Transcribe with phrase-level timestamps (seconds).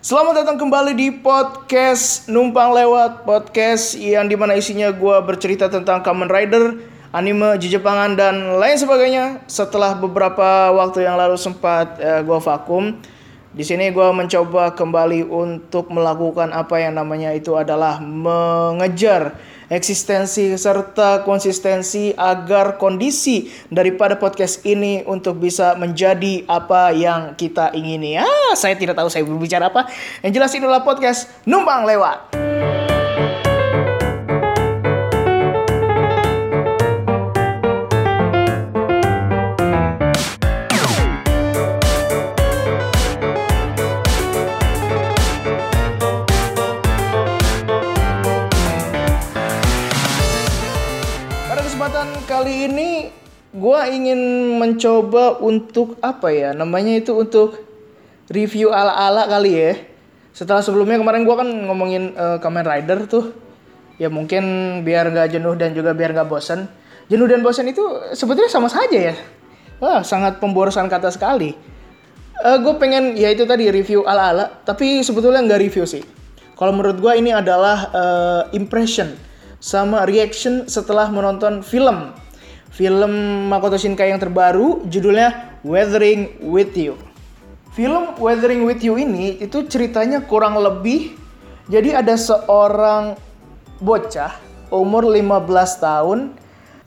[0.00, 6.00] Selamat datang kembali di podcast Numpang Lewat Podcast yang di mana isinya gue bercerita tentang
[6.00, 6.80] Kamen Rider,
[7.12, 9.44] anime, Jepangan dan lain sebagainya.
[9.44, 12.96] Setelah beberapa waktu yang lalu sempat uh, gue vakum
[13.52, 19.36] di sini gue mencoba kembali untuk melakukan apa yang namanya itu adalah mengejar
[19.70, 28.18] eksistensi serta konsistensi agar kondisi daripada podcast ini untuk bisa menjadi apa yang kita ingini.
[28.18, 28.26] Ya,
[28.58, 29.86] saya tidak tahu saya berbicara apa.
[30.26, 32.34] Yang jelas ini adalah podcast Numpang Lewat.
[52.50, 52.90] Kali ini
[53.54, 54.20] gue ingin
[54.58, 57.62] mencoba untuk apa ya namanya itu untuk
[58.26, 59.78] review ala-ala kali ya.
[60.34, 63.30] Setelah sebelumnya kemarin gue kan ngomongin uh, Kamen Rider tuh,
[64.02, 64.42] ya mungkin
[64.82, 66.66] biar nggak jenuh dan juga biar nggak bosan.
[67.06, 67.86] Jenuh dan bosan itu
[68.18, 69.14] sebetulnya sama saja ya.
[69.78, 71.54] Wah sangat pemborosan kata sekali.
[72.42, 76.02] Uh, eh, gue pengen ya itu tadi review ala-ala, tapi sebetulnya nggak review sih.
[76.58, 79.14] Kalau menurut gue ini adalah uh, impression
[79.62, 82.10] sama reaction setelah menonton film
[82.70, 83.12] film
[83.50, 86.96] Makoto Shinkai yang terbaru judulnya Weathering with You.
[87.74, 91.14] Film Weathering with You ini itu ceritanya kurang lebih
[91.70, 93.14] jadi ada seorang
[93.78, 94.34] bocah
[94.74, 95.46] umur 15
[95.78, 96.18] tahun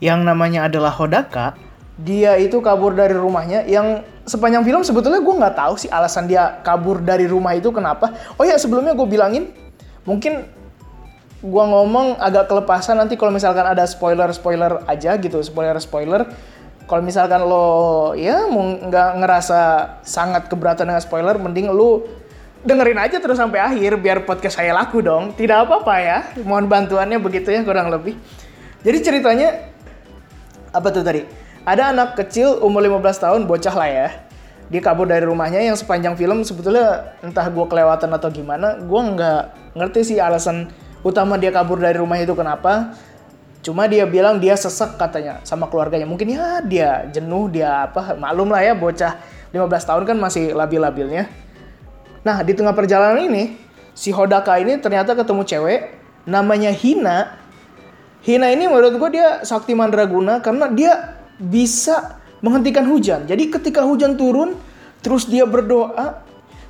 [0.00, 1.56] yang namanya adalah Hodaka.
[1.94, 6.60] Dia itu kabur dari rumahnya yang sepanjang film sebetulnya gue nggak tahu sih alasan dia
[6.66, 8.12] kabur dari rumah itu kenapa.
[8.36, 9.54] Oh ya sebelumnya gue bilangin
[10.04, 10.44] mungkin
[11.44, 16.24] gua ngomong agak kelepasan nanti kalau misalkan ada spoiler-spoiler aja gitu, spoiler-spoiler.
[16.84, 19.60] Kalau misalkan lo ya nggak ngerasa
[20.04, 22.04] sangat keberatan dengan spoiler, mending lu
[22.64, 25.36] dengerin aja terus sampai akhir biar podcast saya laku dong.
[25.36, 26.18] Tidak apa-apa ya.
[26.44, 28.16] Mohon bantuannya begitu ya kurang lebih.
[28.84, 29.48] Jadi ceritanya
[30.72, 31.24] apa tuh tadi?
[31.64, 34.08] Ada anak kecil umur 15 tahun, bocah lah ya.
[34.68, 39.42] Dia kabur dari rumahnya yang sepanjang film sebetulnya entah gue kelewatan atau gimana, gue nggak
[39.76, 40.68] ngerti sih alasan
[41.04, 42.96] utama dia kabur dari rumah itu kenapa?
[43.64, 46.04] Cuma dia bilang dia sesek katanya sama keluarganya.
[46.08, 49.16] Mungkin ya dia jenuh dia apa maklum lah ya bocah
[49.52, 51.28] 15 tahun kan masih labil-labilnya.
[52.24, 53.56] Nah di tengah perjalanan ini
[53.96, 55.80] si Hodaka ini ternyata ketemu cewek
[56.28, 57.40] namanya Hina.
[58.24, 63.24] Hina ini menurut gue dia sakti mandraguna karena dia bisa menghentikan hujan.
[63.24, 64.56] Jadi ketika hujan turun
[65.00, 66.20] terus dia berdoa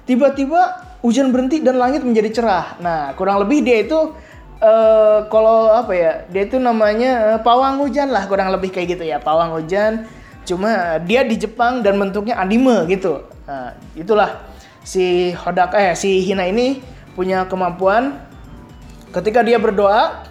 [0.07, 2.81] tiba-tiba hujan berhenti dan langit menjadi cerah.
[2.81, 4.17] Nah, kurang lebih dia itu
[4.65, 6.13] uh, kalau apa ya?
[6.33, 10.09] Dia itu namanya uh, pawang hujan lah, kurang lebih kayak gitu ya, pawang hujan.
[10.49, 13.21] Cuma dia di Jepang dan bentuknya anime gitu.
[13.45, 14.49] Nah, itulah
[14.81, 16.81] si Hodaka eh si Hina ini
[17.13, 18.17] punya kemampuan
[19.13, 20.25] ketika dia berdoa,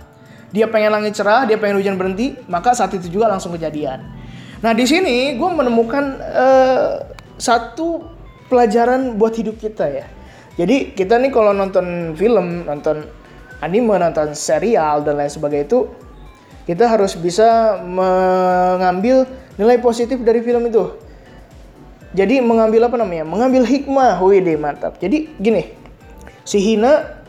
[0.50, 4.02] dia pengen langit cerah, dia pengen hujan berhenti, maka saat itu juga langsung kejadian.
[4.66, 6.90] Nah, di sini gue menemukan uh,
[7.38, 8.10] satu
[8.50, 10.06] pelajaran buat hidup kita ya
[10.54, 13.10] jadi kita nih kalau nonton film, nonton
[13.64, 15.80] anime, nonton serial dan lain sebagainya itu
[16.70, 19.26] kita harus bisa mengambil
[19.58, 20.94] nilai positif dari film itu.
[22.14, 23.26] Jadi mengambil apa namanya?
[23.26, 24.22] Mengambil hikmah.
[24.22, 25.02] Wih deh mantap.
[25.02, 25.74] Jadi gini,
[26.46, 27.24] si Hina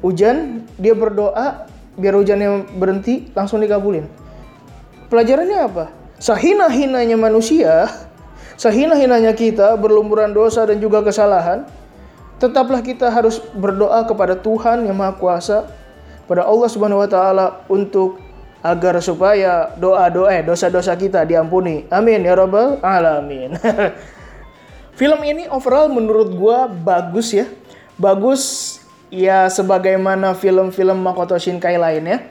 [0.00, 1.66] hujan, dia berdoa
[1.98, 4.06] biar hujannya berhenti, langsung dikabulin.
[5.10, 5.84] Pelajarannya apa?
[6.22, 7.90] Sehina-hinanya manusia,
[8.54, 11.66] sehina-hinanya kita berlumuran dosa dan juga kesalahan,
[12.40, 15.68] tetaplah kita harus berdoa kepada Tuhan yang Maha Kuasa,
[16.24, 18.16] pada Allah Subhanahu wa taala untuk
[18.64, 21.84] agar supaya doa-doa eh, dosa-dosa kita diampuni.
[21.92, 23.56] Amin ya rabbal alamin.
[25.00, 27.48] Film ini overall menurut gua bagus ya.
[28.00, 28.76] Bagus
[29.12, 32.24] ya sebagaimana film-film Makoto Shinkai lainnya.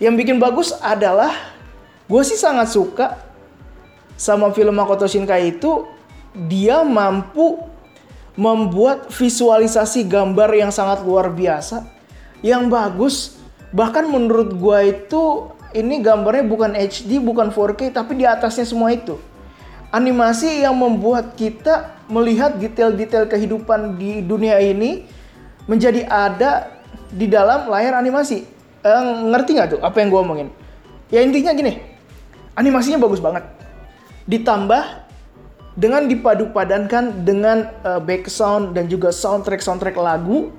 [0.00, 1.32] Yang bikin bagus adalah
[2.08, 3.20] gue sih sangat suka
[4.16, 5.84] sama film Makoto Shinkai itu
[6.32, 7.60] dia mampu
[8.40, 11.84] membuat visualisasi gambar yang sangat luar biasa,
[12.40, 13.36] yang bagus.
[13.68, 19.20] Bahkan menurut gua itu ini gambarnya bukan HD, bukan 4K, tapi di atasnya semua itu.
[19.92, 25.04] Animasi yang membuat kita melihat detail-detail kehidupan di dunia ini
[25.68, 26.80] menjadi ada
[27.12, 28.48] di dalam layar animasi.
[28.80, 30.48] Eh, ngerti nggak tuh apa yang gue omongin?
[31.12, 31.76] Ya intinya gini,
[32.56, 33.44] animasinya bagus banget.
[34.24, 35.09] Ditambah
[35.78, 40.50] dengan dipadu-padankan dengan uh, back sound dan juga soundtrack soundtrack lagu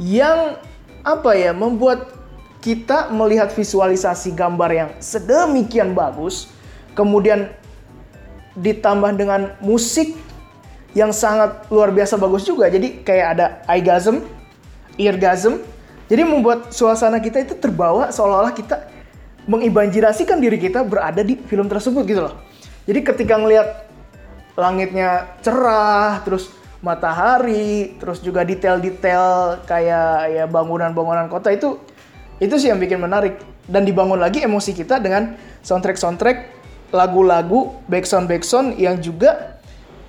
[0.00, 0.56] yang
[1.04, 2.16] apa ya membuat
[2.64, 6.48] kita melihat visualisasi gambar yang sedemikian bagus
[6.96, 7.52] kemudian
[8.56, 10.16] ditambah dengan musik
[10.94, 12.70] yang sangat luar biasa bagus juga.
[12.70, 14.22] Jadi kayak ada eyegasm,
[14.96, 15.58] eargasm.
[16.06, 18.86] Jadi membuat suasana kita itu terbawa seolah-olah kita
[19.50, 22.34] mengimajinasikan diri kita berada di film tersebut gitu loh.
[22.86, 23.83] Jadi ketika ngelihat
[24.54, 26.50] langitnya cerah, terus
[26.84, 31.80] matahari, terus juga detail-detail kayak ya bangunan-bangunan kota itu
[32.38, 33.40] itu sih yang bikin menarik.
[33.64, 36.52] Dan dibangun lagi emosi kita dengan soundtrack-soundtrack
[36.92, 39.56] lagu-lagu backsound backsound yang juga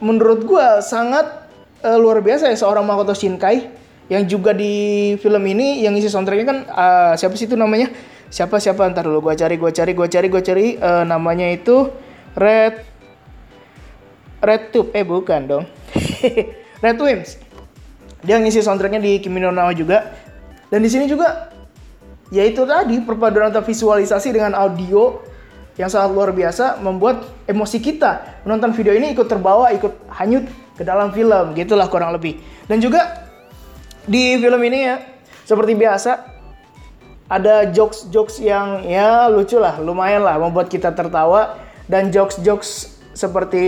[0.04, 1.48] menurut gua sangat
[1.80, 3.72] uh, luar biasa ya seorang Makoto Shinkai
[4.12, 7.90] yang juga di film ini yang isi soundtracknya kan uh, siapa sih itu namanya?
[8.28, 11.88] Siapa siapa ntar dulu gua cari gua cari gua cari gua cari uh, namanya itu
[12.36, 12.95] Red
[14.46, 14.94] Red Tube.
[14.94, 15.66] Eh bukan dong.
[16.86, 17.46] Red Wimps
[18.26, 20.18] dia ngisi soundtracknya di Kimi no Nawa juga.
[20.74, 21.54] Dan di sini juga
[22.34, 25.22] yaitu tadi perpaduan antara visualisasi dengan audio
[25.78, 30.82] yang sangat luar biasa membuat emosi kita menonton video ini ikut terbawa ikut hanyut ke
[30.82, 31.54] dalam film.
[31.54, 32.42] Gitulah kurang lebih.
[32.66, 33.30] Dan juga
[34.10, 34.96] di film ini ya
[35.46, 36.34] seperti biasa
[37.30, 41.62] ada jokes-jokes yang ya lucu lah lumayan lah membuat kita tertawa.
[41.86, 43.66] Dan jokes-jokes seperti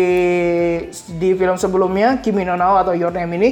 [1.15, 3.49] di film sebelumnya Kimi no Nao atau Your Name ini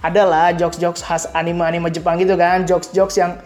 [0.00, 2.64] adalah jokes-jokes khas anime-anime Jepang gitu kan.
[2.64, 3.36] Jokes-jokes yang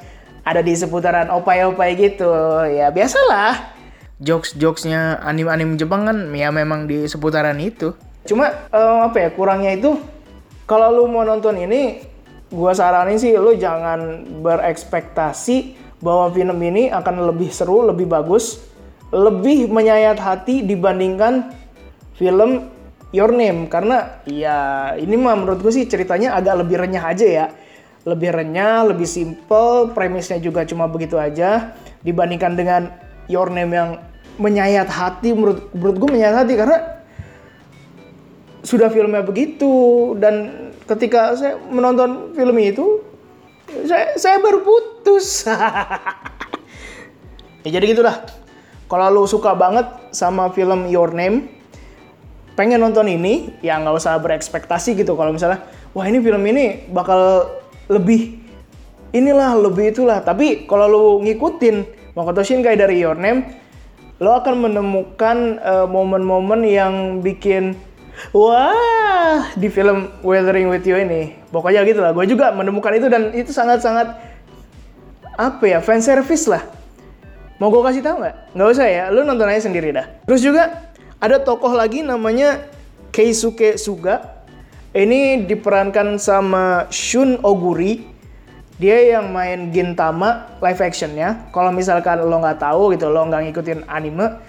[0.46, 2.31] ada di seputaran opai-opai gitu.
[2.70, 3.75] Ya biasalah.
[4.22, 7.92] Jokes-jokesnya anime-anime Jepang kan ya memang di seputaran itu.
[8.25, 9.98] Cuma um, apa ya kurangnya itu
[10.70, 12.06] kalau lu mau nonton ini
[12.52, 18.60] gua saranin sih lu jangan berekspektasi bahwa film ini akan lebih seru lebih bagus
[19.10, 21.50] lebih menyayat hati dibandingkan
[22.20, 22.69] film
[23.17, 27.46] Your Name karena ya ini mah menurut gue sih ceritanya agak lebih renyah aja ya.
[28.05, 31.72] Lebih renyah lebih simple premisnya juga cuma begitu aja.
[32.05, 32.82] Dibandingkan dengan
[33.26, 33.90] Your Name yang
[34.37, 36.78] menyayat hati menurut menurut gue menyayat hati karena
[38.62, 40.14] sudah filmnya begitu.
[40.20, 43.00] Dan ketika saya menonton film itu
[43.88, 45.26] saya saya baru putus.
[47.61, 48.25] Ya jadi gitulah.
[48.88, 49.84] Kalau lu suka banget
[50.16, 51.59] sama film Your Name
[52.58, 55.14] pengen nonton ini ya nggak usah berekspektasi gitu.
[55.14, 55.64] Kalau misalnya
[55.94, 57.47] wah ini film ini bakal
[57.91, 58.41] lebih
[59.11, 60.23] inilah lebih itulah.
[60.23, 63.58] Tapi kalau lu ngikutin Makoto Shinkai dari Your Name
[64.20, 67.73] lo akan menemukan uh, momen-momen yang bikin
[68.37, 71.41] wah di film Weathering with You ini.
[71.49, 74.12] Pokoknya gitu lah gue juga menemukan itu dan itu sangat-sangat
[75.41, 76.61] apa ya fan service lah.
[77.56, 78.56] Mau gue kasih tau nggak?
[78.56, 80.05] Nggak usah ya lu nonton aja sendiri dah.
[80.29, 80.89] Terus juga
[81.20, 82.64] ada tokoh lagi namanya
[83.12, 84.40] Keisuke Suga.
[84.90, 88.08] Ini diperankan sama Shun Oguri.
[88.81, 91.46] Dia yang main Gintama live actionnya.
[91.52, 94.40] Kalau misalkan lo nggak tahu gitu, lo nggak ngikutin anime,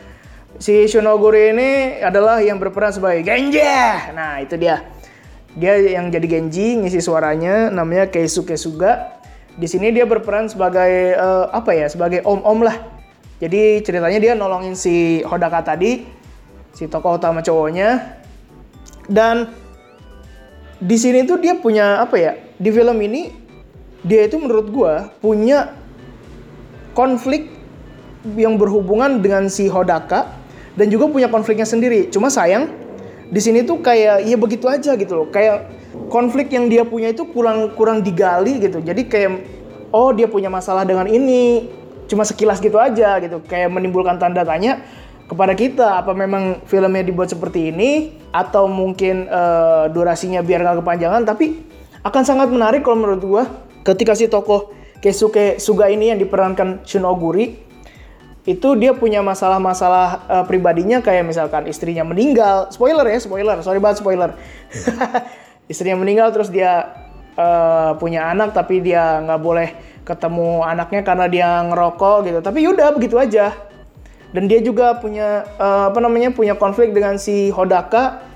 [0.58, 1.70] si Shun Oguri ini
[2.00, 4.10] adalah yang berperan sebagai Genja.
[4.16, 4.88] Nah itu dia.
[5.52, 9.20] Dia yang jadi Genji, ngisi suaranya, namanya Keisuke Suga.
[9.60, 12.80] Di sini dia berperan sebagai uh, apa ya, sebagai om-om lah.
[13.44, 16.21] Jadi ceritanya dia nolongin si Hodaka tadi
[16.72, 18.20] si tokoh utama cowoknya.
[19.12, 19.52] Dan
[20.82, 23.30] di sini tuh dia punya apa ya di film ini
[24.02, 25.78] dia itu menurut gua punya
[26.98, 27.54] konflik
[28.38, 30.30] yang berhubungan dengan si Hodaka
[30.78, 32.10] dan juga punya konfliknya sendiri.
[32.10, 32.70] Cuma sayang
[33.32, 35.28] di sini tuh kayak ya begitu aja gitu loh.
[35.30, 35.70] Kayak
[36.12, 38.80] konflik yang dia punya itu kurang kurang digali gitu.
[38.84, 39.32] Jadi kayak
[39.92, 41.68] oh dia punya masalah dengan ini
[42.08, 43.40] cuma sekilas gitu aja gitu.
[43.48, 44.84] Kayak menimbulkan tanda tanya
[45.32, 51.24] kepada kita apa memang filmnya dibuat seperti ini atau mungkin uh, durasinya biar nggak kepanjangan
[51.24, 51.64] tapi
[52.04, 53.44] akan sangat menarik kalau menurut gua
[53.88, 57.58] ketika si tokoh Keisuke Suga ini yang diperankan Shunoguri
[58.44, 62.74] itu dia punya masalah-masalah uh, pribadinya kayak misalkan istrinya meninggal.
[62.74, 63.62] Spoiler ya spoiler.
[63.62, 64.34] Sorry banget spoiler.
[65.72, 66.90] Istrinya meninggal terus dia
[67.38, 69.70] uh, punya anak tapi dia nggak boleh
[70.02, 72.40] ketemu anaknya karena dia ngerokok gitu.
[72.42, 73.54] Tapi yaudah begitu aja
[74.32, 78.32] dan dia juga punya uh, apa namanya punya konflik dengan si Hodaka.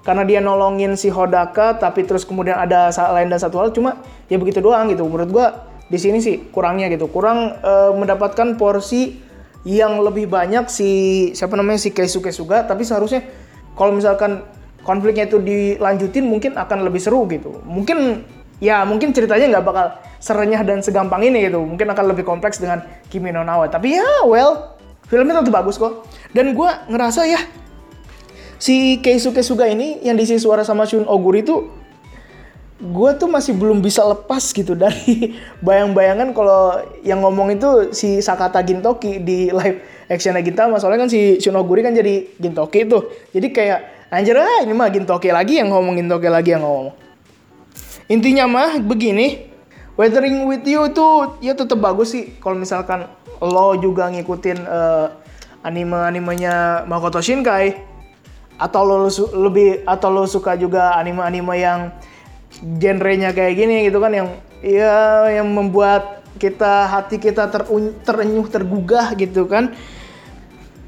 [0.00, 4.40] Karena dia nolongin si Hodaka tapi terus kemudian ada lain dan satu hal cuma ya
[4.40, 5.06] begitu doang gitu.
[5.06, 5.46] Menurut gua
[5.86, 7.06] di sini sih kurangnya gitu.
[7.06, 9.20] Kurang uh, mendapatkan porsi
[9.62, 10.90] yang lebih banyak si
[11.36, 13.28] siapa namanya si Keisuke Suga tapi seharusnya
[13.76, 14.40] kalau misalkan
[14.88, 17.60] konfliknya itu dilanjutin mungkin akan lebih seru gitu.
[17.68, 18.24] Mungkin
[18.58, 21.60] ya mungkin ceritanya nggak bakal serenyah dan segampang ini gitu.
[21.60, 22.80] Mungkin akan lebih kompleks dengan
[23.12, 23.68] Kimi no Nawa.
[23.68, 24.79] Tapi ya well
[25.10, 26.06] filmnya tentu bagus kok.
[26.30, 27.42] Dan gue ngerasa ya
[28.56, 31.66] si Keisuke Suga ini yang diisi suara sama Shun Oguri itu
[32.80, 38.64] gue tuh masih belum bisa lepas gitu dari bayang-bayangan kalau yang ngomong itu si Sakata
[38.64, 43.04] Gintoki di live action Gintama soalnya kan si Shun Oguri kan jadi Gintoki itu
[43.36, 46.90] jadi kayak Anjir ah, ini mah Gintoke lagi yang ngomong Gintoke lagi yang ngomong.
[48.10, 49.46] Intinya mah begini,
[49.94, 51.06] Weathering with you itu
[51.38, 53.06] ya tetap bagus sih kalau misalkan
[53.40, 55.08] lo juga ngikutin uh,
[55.64, 57.88] anime-animenya Makoto Shinkai?
[58.60, 61.80] Atau lo lebih atau lo suka juga anime-anime yang
[62.76, 64.28] genrenya kayak gini gitu kan yang
[64.60, 67.48] ya yang membuat kita hati kita
[68.04, 69.72] terenyuh tergugah gitu kan?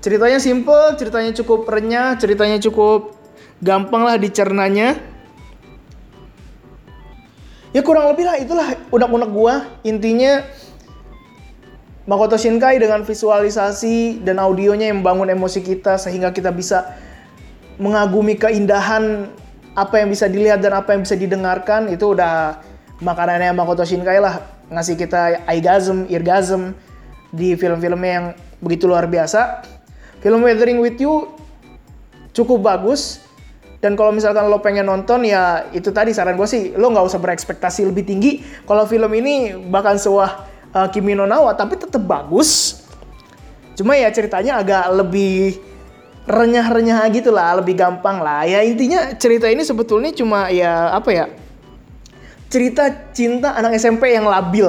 [0.05, 3.17] Ceritanya simple ceritanya cukup renyah ceritanya cukup
[3.65, 5.01] gampang lah dicernanya.
[7.73, 9.65] Ya kurang lebih lah itulah unek-unek gua.
[9.81, 10.45] Intinya
[12.03, 16.99] Makoto Shinkai dengan visualisasi dan audionya yang membangun emosi kita sehingga kita bisa
[17.79, 19.31] mengagumi keindahan
[19.79, 22.59] apa yang bisa dilihat dan apa yang bisa didengarkan itu udah
[22.99, 26.75] makanannya Makoto Shinkai lah ngasih kita aigasm, irgasm
[27.31, 28.27] di film-filmnya yang
[28.59, 29.63] begitu luar biasa.
[30.21, 31.31] Film Weathering with You
[32.35, 33.23] cukup bagus
[33.79, 37.23] dan kalau misalkan lo pengen nonton ya itu tadi saran gue sih lo nggak usah
[37.23, 38.43] berekspektasi lebih tinggi.
[38.67, 42.83] Kalau film ini bahkan sebuah uh, Kimi no Nawa tapi tetap bagus.
[43.77, 45.57] Cuma ya ceritanya agak lebih
[46.29, 48.45] renyah-renyah gitu lah, lebih gampang lah.
[48.47, 51.27] Ya intinya cerita ini sebetulnya cuma ya apa ya?
[52.53, 54.69] Cerita cinta anak SMP yang labil.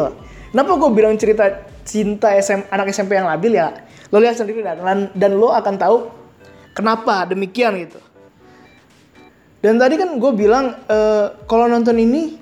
[0.54, 3.76] Kenapa gue bilang cerita cinta SM, anak SMP yang labil ya?
[4.14, 5.98] Lo lihat sendiri dan, dan lo akan tahu
[6.78, 8.00] kenapa demikian gitu.
[9.64, 12.36] Dan tadi kan gue bilang uh, kalau nonton ini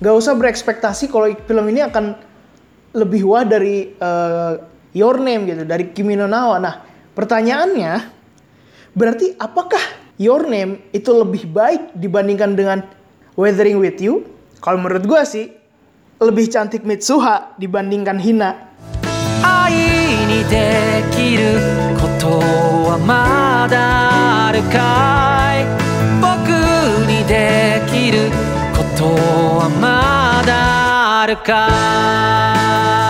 [0.00, 2.29] gak usah berekspektasi kalau film ini akan
[2.94, 4.58] lebih wah dari uh,
[4.90, 6.58] Your Name gitu, dari Kimi no Nawa.
[6.58, 6.74] Nah,
[7.14, 7.92] pertanyaannya
[8.94, 9.80] berarti apakah
[10.18, 12.78] Your Name itu lebih baik dibandingkan dengan
[13.38, 14.26] Weathering With You?
[14.60, 15.46] Kalau menurut gue sih,
[16.20, 18.68] lebih cantik Mitsuha dibandingkan Hina.
[31.20, 33.09] Nautica.